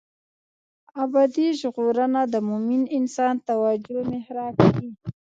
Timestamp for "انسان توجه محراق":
2.97-4.55